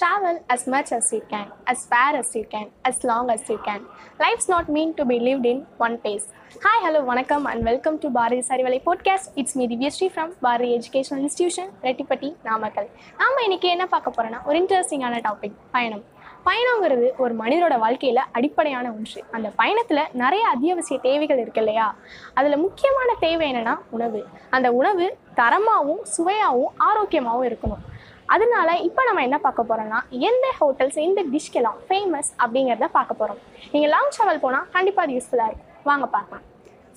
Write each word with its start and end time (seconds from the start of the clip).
Travel 0.00 0.36
as 0.48 0.62
much 0.68 0.90
as 0.96 1.06
you 1.14 1.22
can, 1.30 1.48
as 1.70 1.80
far 1.90 2.10
as 2.18 2.28
you 2.36 2.44
can, 2.52 2.66
as 2.88 2.98
long 3.08 3.26
as 3.30 3.42
you 3.50 3.56
can. 3.66 3.80
Life's 4.18 4.46
not 4.48 4.66
meant 4.76 4.94
to 4.98 5.04
be 5.10 5.16
lived 5.26 5.46
in 5.50 5.58
one 5.78 5.96
place. 6.04 6.26
Hi 6.64 6.84
hello 6.84 7.00
வணக்கம் 7.04 7.44
and 7.44 7.62
welcome 7.62 7.98
to 7.98 8.08
Bharathi 8.10 8.42
Arivalai 8.48 8.78
podcast 8.86 9.28
it's 9.34 9.56
me 9.58 9.64
Divyashree 9.72 10.08
from 10.14 10.32
Bharathi 10.46 10.70
educational 10.76 11.26
institution 11.26 11.68
Reddipatti 11.82 12.30
Namakkal. 12.42 12.88
நாம் 13.18 13.42
இன்னைக்கு 13.42 13.68
என்ன 13.68 13.86
பார்க்க 13.86 14.14
போகிறோன்னா 14.16 14.40
ஒரு 14.44 14.58
இன்ட்ரெஸ்டிங்கான 14.62 15.20
topic 15.28 15.58
பயணம். 15.76 16.04
பயணங்கிறது 16.48 17.08
ஒரு 17.18 17.36
மனிதரோட 17.42 17.78
வாழ்க்கையில் 17.78 18.22
அடிப்படையான 18.32 18.88
ஒன்று. 18.92 19.24
அந்த 19.30 19.50
பயணத்தில் 19.60 20.02
நிறைய 20.12 20.46
அத்தியாவசிய 20.54 21.00
தேவைகள் 21.08 21.42
இருக்கு 21.44 21.62
இல்லையா? 21.66 21.94
அதில் 22.34 22.62
முக்கியமான 22.66 23.10
தேவை 23.26 23.52
என்னென்னா 23.52 23.76
உணவு. 23.90 24.26
அந்த 24.50 24.70
உணவு 24.72 25.16
தரமாகவும் 25.36 26.02
சுவையாகவும் 26.16 26.74
ஆரோக்கியமாகவும் 26.88 27.48
இருக்கணும். 27.52 27.84
அதனால 28.34 28.68
இப்போ 28.88 29.02
நம்ம 29.08 29.22
என்ன 29.28 29.38
பார்க்க 29.46 29.68
போறோம்னா 29.70 30.00
எந்த 30.28 30.46
ஹோட்டல்ஸ் 30.60 30.98
எந்த 31.06 31.20
டிஷ்கெல்லாம் 31.32 31.78
ஃபேமஸ் 31.86 32.30
அப்படிங்கிறத 32.42 32.88
பார்க்க 32.98 33.20
போகிறோம் 33.20 33.40
நீங்கள் 33.72 33.92
லாங் 33.94 34.12
ட்ராவல் 34.16 34.44
போனால் 34.44 34.68
கண்டிப்பாக 34.76 35.06
அது 35.06 35.16
யூஸ்ஃபுல்லாக 35.16 35.50
இருக்கும். 35.50 35.68
வாங்க 35.88 36.06
பார்க்கலாம். 36.14 36.44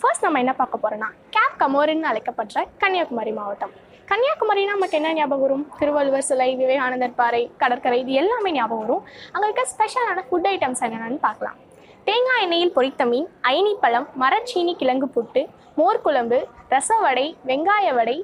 ஃபர்ஸ்ட் 0.02 0.26
நம்ம 0.26 0.40
என்ன 0.44 0.54
பார்க்க 0.62 0.84
போறோம்னா 0.84 1.10
கேப் 1.36 1.58
கமோரின்னு 1.64 2.10
அழைக்கப்படுற 2.12 2.62
கன்னியாகுமரி 2.84 3.34
மாவட்டம். 3.40 3.74
கன்னியாகுமரினா 4.12 4.74
நமக்கு 4.78 4.98
என்ன 5.00 5.12
ஞாபகம் 5.18 5.44
வரும்? 5.46 5.66
திருவள்ளுவர் 5.80 6.26
சிலை 6.30 6.50
விவேகானந்தர் 6.62 7.16
பாறை 7.20 7.44
கடற்கரை 7.62 8.00
இது 8.04 8.14
எல்லாமே 8.22 8.50
ஞாபகம் 8.58 8.84
வரும். 8.86 9.04
அங்கே 9.34 9.46
இருக்க 9.50 9.64
ஸ்பெஷலான 9.74 10.24
ஃபுட் 10.30 10.50
ஐட்டம்ஸ் 10.54 10.84
என்னென்னு 10.88 11.22
பார்க்கலாம். 11.28 11.58
தேங்காய் 12.08 12.44
எண்ணெயில் 12.46 12.76
பொரித்த 12.78 13.04
மீன் 13.12 13.28
ஐனிப்பழம் 13.56 14.08
மரச்சீனி 14.24 14.74
கிழங்கு 14.82 15.08
புட்டு 15.16 15.42
மோர்குழம்பு 15.80 16.40
ரசவடை 16.74 17.28
வெங்காய 17.50 17.94
வடை 18.00 18.18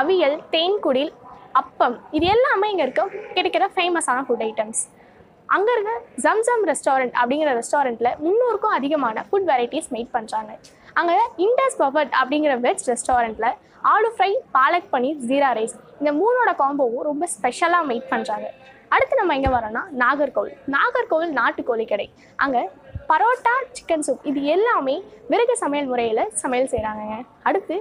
அவியல் 0.00 0.36
தேன்குடில் 0.52 1.12
அப்பம். 1.60 1.96
இது 2.16 2.26
எல்லாமே 2.34 2.66
இங்கே 2.72 2.84
இருக்க 2.86 3.02
கிடைக்கிற 3.36 3.64
ஃபேமஸான 3.76 4.24
ஃபுட் 4.26 4.44
ஐட்டம்ஸ் 4.48 4.82
அங்கே 5.54 5.72
இருக்க 5.76 5.92
ஜம்சம் 6.24 6.62
ரெஸ்டாரண்ட் 6.70 7.14
அப்படிங்கிற 7.20 7.50
ரெஸ்டாரண்ட்டில் 7.60 8.10
முந்நூறுக்கும் 8.24 8.76
அதிகமான 8.78 9.24
ஃபுட் 9.28 9.48
வெரைட்டிஸ் 9.50 9.90
மேட் 9.94 10.12
பண்ணுறாங்க 10.16 10.52
அங்கே 11.00 11.16
இண்டஸ் 11.46 11.78
பவர்ட் 11.82 12.12
அப்படிங்கிற 12.20 12.54
வெஜ் 12.66 12.84
ரெஸ்டாரண்ட்டில் 12.92 13.50
ஆலு 13.92 14.08
ஃப்ரை 14.16 14.30
பாலக் 14.56 14.90
பன்னீர் 14.94 15.20
ஜீரா 15.30 15.50
ரைஸ் 15.58 15.76
இந்த 16.00 16.10
மூணோட 16.20 16.50
காம்போவும் 16.62 17.06
ரொம்ப 17.10 17.26
ஸ்பெஷலாக 17.36 17.88
மேட் 17.90 18.06
பண்ணுறாங்க 18.12 18.46
அடுத்து 18.94 19.18
நம்ம 19.20 19.34
எங்கே 19.38 19.50
வரோம்னா 19.56 19.82
நாகர்கோவில். 20.02 20.56
நாகர்கோவில் 20.76 21.32
நாட்டுக்கோழி 21.40 21.84
கடை. 21.92 22.06
அங்கே 22.44 22.62
பரோட்டா 23.10 23.54
சிக்கன் 23.76 24.04
சூப் 24.06 24.26
இது 24.30 24.40
எல்லாமே 24.54 24.96
விறகு 25.32 25.54
சமையல் 25.62 25.88
முறையில் 25.92 26.22
சமையல் 26.42 26.70
செய்கிறாங்க 26.72 27.14
அடுத்து 27.48 27.76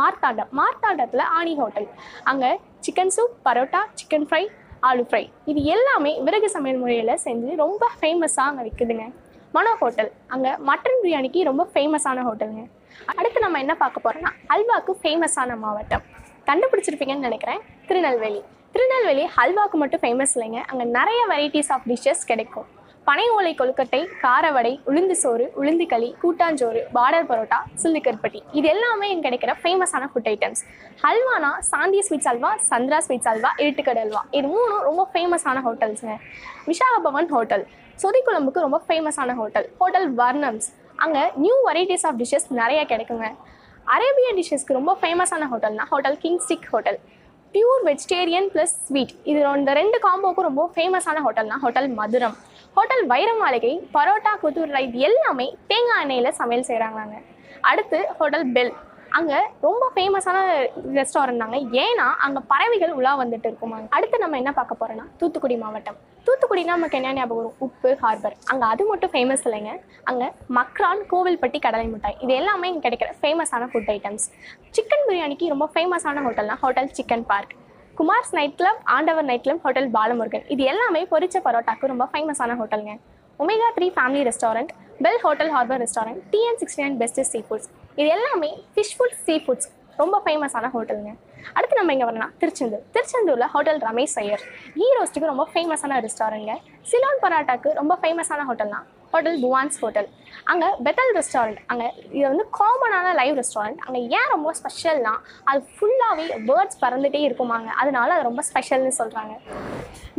மார்த்தாண்டம். 0.00 0.50
மார்த்தாண்டத்தில் 0.60 1.24
ஆனி 1.36 1.52
ஹோட்டல் 1.60 1.86
அங்கே 2.30 2.50
chicken 2.86 3.12
soup 3.14 3.32
parotta 3.46 3.78
chicken 3.98 4.26
fry 4.28 4.40
aloo 4.88 5.02
fry 5.08 5.22
இது 5.50 5.60
எல்லாமே 5.74 6.10
விறகு 6.26 6.48
சமையல் 6.54 6.80
முறையில் 6.82 7.12
செஞ்சு 7.24 7.52
ரொம்ப 7.62 7.84
ஃபேமஸாக 8.00 8.50
அங்கே 8.50 8.64
விற்குதுங்க 8.66 9.04
மனோ 9.56 9.72
ஹோட்டல். 9.80 10.10
அங்கே 10.34 10.50
மட்டன் 10.68 10.98
பிரியாணிக்கு 11.02 11.40
ரொம்ப 11.48 11.62
ஃபேமஸான 11.72 12.24
ஹோட்டலுங்க. 12.28 12.62
அடுத்து 13.18 13.44
நம்ம 13.44 13.58
என்ன 13.64 13.74
பார்க்க 13.82 14.04
போகிறோம்னா 14.04 14.32
அல்வாக்கு 14.54 14.94
ஃபேமஸான 15.02 15.56
மாவட்டம். 15.64 16.04
கண்டுபிடிச்சிருப்பீங்கன்னு 16.48 17.28
நினைக்கிறேன். 17.28 17.60
திருநெல்வேலி. 17.88 18.40
திருநெல்வேலி 18.74 19.24
ஹல்வாக்கு 19.36 19.78
மட்டும் 19.82 20.02
ஃபேமஸ் 20.04 20.34
இல்லைங்க. 20.36 20.60
அங்கே 20.70 20.86
நிறைய 20.98 21.20
வெரைட்டிஸ் 21.32 21.72
ஆஃப் 21.76 21.86
டிஷ்ஷஸ் 21.92 22.24
கிடைக்கும். 22.30 22.68
பனை 23.08 23.24
ஓலை 23.34 23.50
கொழுக்கட்டை 23.58 24.00
காரவடை 24.22 24.70
உளுந்து 24.90 25.14
சோறு 25.20 25.44
உளுந்து 25.60 25.84
களி 25.90 26.08
கூட்டாஞ்சோறு 26.22 26.80
பார்டர் 26.96 27.26
பரோட்டா 27.28 27.58
சில்லிக்கருப்பட்டி 27.82 28.40
இது 28.58 28.66
எல்லாமே 28.72 29.06
இங்கே 29.14 29.24
கிடைக்கிற 29.26 29.52
ஃபேமஸான 29.60 30.06
ஃபுட் 30.12 30.28
ஐட்டம்ஸ் 30.32 30.62
ஹல்வானா 31.04 31.50
சாந்தி 31.70 32.00
ஸ்வீட்ஸ் 32.06 32.28
அல்வா 32.32 32.50
சந்திரா 32.70 32.98
ஸ்வீட்ஸ் 33.06 33.30
அல்வா 33.32 33.50
இருட்டுக்கடை 33.62 34.00
அல்வா. 34.06 34.22
இது 34.38 34.48
மூணும் 34.54 34.82
ரொம்ப 34.88 35.02
ஃபேமஸான 35.12 35.62
ஹோட்டல்ஸுங்க 35.66 36.16
விசாகபவன் 36.70 37.28
ஹோட்டல் 37.34 37.64
சொதிக்குழம்புக்கு 38.04 38.64
ரொம்ப 38.66 38.80
ஃபேமஸான 38.88 39.36
ஹோட்டல் 39.40 39.68
ஹோட்டல் 39.82 40.08
வர்ணம்ஸ். 40.22 40.68
அங்கே 41.04 41.22
நியூ 41.44 41.56
வெரைட்டிஸ் 41.68 42.06
ஆஃப் 42.10 42.18
டிஷ்ஷஸ் 42.22 42.48
நிறைய 42.60 42.82
கிடைக்குங்க. 42.94 43.28
அரேபியன் 43.96 44.38
டிஷ்ஷஸ்க்கு 44.40 44.78
ரொம்ப 44.80 44.94
ஃபேமஸான 45.02 45.48
ஹோட்டல்னா 45.52 45.86
hotel 45.92 46.18
king 46.24 46.40
stick 46.46 46.68
hotel 46.74 46.98
pure 47.54 47.82
vegetarian 47.90 48.48
plus 48.52 48.76
sweet 48.86 49.12
இது 49.30 49.40
இந்த 49.60 49.72
ரெண்டு 49.80 49.98
காம்போக்கும் 50.06 50.46
ரொம்ப 50.50 50.62
ஃபேமஸான 50.74 51.20
ஹோட்டல்னா 51.26 51.56
ஹோட்டல் 51.64 51.88
மதுரம். 52.00 52.36
ஹோட்டல் 52.76 53.04
வைரமாளிகை 53.10 53.70
பரோட்டா 53.94 54.32
குதூர் 54.40 54.72
ரைட் 54.76 54.96
எல்லாமே 55.08 55.46
தேங்காய் 55.70 56.02
எண்ணெயில் 56.04 56.36
சமையல் 56.40 56.66
செய்கிறாங்களாங்க 56.68 57.16
அடுத்து 57.70 57.98
ஹோட்டல் 58.18 58.44
பெல். 58.56 58.72
அங்கே 59.18 59.38
ரொம்ப 59.66 59.84
ஃபேமஸான 59.94 60.38
ரெஸ்டாரண்ட் 60.98 61.42
தாங்க. 61.42 61.58
ஏன்னா 61.82 62.06
அங்கே 62.24 62.40
பறவைகள் 62.52 62.92
உலா 62.98 63.12
வந்துட்டு 63.22 63.48
இருக்குமாங்க. 63.50 63.86
அடுத்து 63.96 64.16
நம்ம 64.24 64.38
என்ன 64.42 64.52
பார்க்க 64.58 64.80
போகிறோம்னா 64.80 65.04
தூத்துக்குடி 65.20 65.56
மாவட்டம். 65.64 65.98
தூத்துக்குடினா 66.26 66.76
நமக்கு 66.78 66.98
என்ன 67.00 67.12
ஞாபகம் 67.18 67.40
வரும்? 67.40 67.56
உப்பு 67.66 67.90
ஹார்பர் 68.02 68.36
அங்கே 68.52 68.66
அது 68.72 68.84
மட்டும் 68.90 69.12
ஃபேமஸ் 69.14 69.44
இல்லைங்க. 69.48 69.72
அங்கே 70.10 70.28
மக்ரான் 70.58 71.04
கோவில்பட்டி 71.12 71.60
கடலை 71.66 71.86
மிட்டாய். 71.92 72.18
இது 72.24 72.34
எல்லாமே 72.40 72.70
இங்கே 72.72 72.84
கிடைக்கிற 72.86 73.12
ஃபேமஸான 73.22 73.68
ஃபுட் 73.72 73.92
ஐட்டம்ஸ் 73.96 74.26
சிக்கன் 74.78 75.06
பிரியாணிக்கு 75.10 75.52
ரொம்ப 75.54 75.68
ஃபேமஸான 75.76 76.24
ஹோட்டல்னா 76.26 76.58
hotel 76.64 76.90
chicken 76.98 77.26
park. 77.32 77.54
Kumars 77.98 78.32
night 78.36 78.56
club 78.60 78.80
Andavar 78.94 79.26
night 79.28 79.44
club 79.44 79.62
hotel 79.66 79.86
Balamurugan. 79.94 80.42
இது 80.54 80.62
எல்லாமே 80.72 81.00
பொரிச்ச 81.12 81.36
பரோட்டாக்கு 81.44 81.90
ரொம்ப 81.92 82.04
ஃபேமஸான 82.12 82.56
ஹோட்டலுங்க. 82.60 82.94
Omega 83.42 83.68
three 83.76 83.86
family 83.94 84.22
restaurant 84.28 84.72
bell 85.04 85.20
hotel 85.22 85.50
harbour 85.54 85.80
restaurant 85.84 86.20
TN 86.32 86.58
sixty 86.62 86.82
nine 86.84 86.98
best 87.02 87.20
sea 87.30 87.40
foods 87.46 87.68
இது 88.00 88.08
எல்லாமே 88.16 88.50
ஃபிஷ் 88.74 88.92
ஃபுட் 88.96 89.16
சீ 89.26 89.36
ஃபுட்ஸ் 89.44 89.68
ரொம்ப 90.02 90.16
ஃபேமஸான 90.24 90.70
ஹோட்டலுங்க. 90.74 91.12
அடுத்து 91.56 91.78
நம்ம 91.80 91.94
இங்கே 91.96 92.06
வரலாம். 92.10 92.32
திருச்செந்தூர். 92.40 92.84
திருச்செந்தூரில் 92.94 93.48
ஹோட்டல் 93.54 93.80
ரமேஷ் 93.88 94.16
ஐயர். 94.22 94.44
ஈ 94.84 94.88
ரோஸ்ட்டுக்கு 94.98 95.32
ரொம்ப 95.32 95.46
ஃபேமஸான 95.54 96.00
ரெஸ்டாரண்ட்ங்க 96.06 96.56
சிலோன் 96.90 97.20
பரோட்டாக்கு 97.24 97.72
ரொம்ப 97.80 97.96
ஃபேமஸான 98.02 98.44
ஹோட்டல்னா 98.50 98.80
ஹோட்டல் 99.16 99.38
புவான்ஸ் 99.44 99.76
ஹோட்டல். 99.82 100.08
அங்கே 100.50 100.68
பெத்தல் 100.86 101.12
ரெஸ்டாரண்ட் 101.18 101.60
அங்கே 101.72 101.86
இது 102.16 102.24
வந்து 102.30 102.44
காமனான 102.58 103.12
லைவ் 103.20 103.34
ரெஸ்டாரண்ட் 103.40 103.80
அங்கே 103.86 104.00
ஏன் 104.18 104.30
ரொம்ப 104.34 104.48
ஸ்பெஷல்னா 104.58 105.12
அது 105.50 105.60
ஃபுல்லாகவே 105.76 106.26
பேர்ட்ஸ் 106.48 106.78
பறந்துகிட்டே 106.82 107.20
இருக்குமாங்க. 107.28 107.68
அதனால 107.80 108.08
அது 108.16 108.24
ரொம்ப 108.28 108.42
ஸ்பெஷல்னு 108.48 108.92
சொல்கிறாங்க 109.00 109.34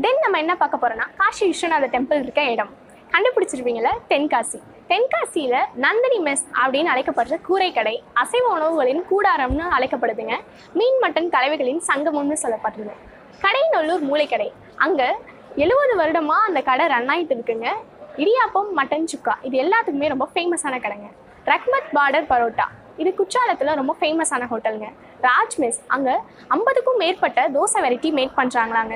தென் 0.04 0.22
நம்ம 0.26 0.40
என்ன 0.44 0.54
பார்க்க 0.62 0.82
போகிறோம்னா 0.84 1.08
காஷி 1.20 1.44
விஸ்வநாத 1.52 1.90
டெம்பிள் 1.96 2.24
இருக்க 2.26 2.44
இடம். 2.54 2.72
கண்டுபிடிச்சிருப்பீங்கள 3.14 3.92
தென்காசி. 4.12 4.60
தென்காசியில் 4.92 5.60
நந்தினி 5.84 6.20
மெஸ் 6.28 6.46
அப்படின்னு 6.62 6.92
அழைக்கப்படுற 6.94 7.38
கூரைக்கடை 7.48 7.96
அசைவ 8.22 8.46
உணவுகளின் 8.56 9.04
கூடாரம்னு 9.12 9.66
அழைக்கப்படுதுங்க. 9.78 10.36
மீன் 10.80 11.00
மட்டன் 11.04 11.30
கலவைகளின் 11.36 11.82
சங்கமம்னு 11.90 12.38
சொல்லப்படுது 12.46 12.96
கடைநல்லூர் 13.46 14.06
மூளைக்கடை. 14.10 14.50
அங்கே 14.86 15.10
எழுபது 15.66 15.94
வருடமாக 16.02 16.48
அந்த 16.50 16.60
கடை 16.72 16.88
ரன் 16.96 17.12
ஆகிட்டு 17.14 17.36
இருக்குங்க. 17.36 17.68
இடியாப்பம் 18.24 18.70
மட்டன் 18.80 19.08
சுக்கா. 19.12 19.34
இது 19.48 19.56
எல்லாத்துக்குமே 19.64 20.08
ரொம்ப 20.14 20.26
ஃபேமஸான 20.34 20.76
கடைங்க. 20.86 21.08
ரக்மத் 21.52 21.90
பார்டர் 21.98 22.28
பரோட்டா. 22.32 22.66
இது 23.02 23.10
குற்றாலத்தில் 23.20 23.78
ரொம்ப 23.80 23.94
ஃபேமஸான 24.00 24.44
ஹோட்டலுங்க. 24.52 24.88
ராஜ் 25.28 25.56
மெஸ் 25.64 25.80
அங்கே 25.96 26.16
ஐம்பதுக்கும் 26.56 27.00
மேற்பட்ட 27.04 27.42
தோசை 27.56 27.80
வெரைட்டி 27.86 28.10
மேக் 28.20 28.34
பண்ணுறாங்களாங்க 28.40 28.96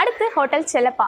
அடுத்து 0.00 0.26
ஹோட்டல் 0.36 0.66
செல்லப்பா. 0.72 1.06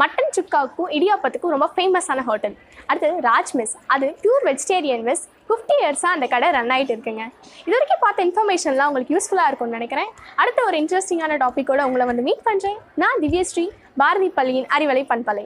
மட்டன் 0.00 0.30
சுக்காவுக்கும் 0.36 0.90
இடியாப்பத்துக்கும் 0.96 1.54
ரொம்ப 1.54 1.66
ஃபேமஸான 1.76 2.20
ஹோட்டல். 2.28 2.54
அடுத்தது 2.90 3.16
ராஜ் 3.28 3.52
மெஸ். 3.58 3.74
அது 3.94 4.06
பியூர் 4.22 4.44
வெஜிடேரியன் 4.48 5.02
மெஸ் 5.08 5.24
ஃபிஃப்டி 5.48 5.76
இயர்ஸாக 5.82 6.16
அந்த 6.16 6.26
கடை 6.34 6.50
ரன் 6.56 6.72
ஆகிட்டு 6.76 6.94
இருக்குங்க. 6.94 7.24
இது 7.66 7.74
வரைக்கும் 7.76 8.02
பார்த்த 8.04 8.26
இன்ஃபர்மேஷன்லாம் 8.28 8.90
உங்களுக்கு 8.90 9.14
யூஸ்ஃபுல்லாக 9.16 9.50
இருக்கும்னு 9.50 9.78
நினைக்கிறேன். 9.78 10.10
அடுத்த 10.42 10.62
ஒரு 10.68 10.78
இன்ட்ரெஸ்டிங்கான 10.82 11.36
டாப்பிக்கோட 11.44 11.82
உங்களை 11.90 12.06
வந்து 12.12 12.26
மீட் 12.28 12.46
பண்ணுறேன் 12.50 12.78
நான் 13.04 13.20
திவ்யஸ்ரீ 13.24 13.66
பாரதி 14.02 14.30
பள்ளியின் 14.38 14.70
அறிவலை 14.76 15.04
பண்பலை. 15.12 15.44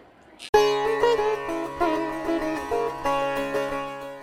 Tcharam. 1.06 1.65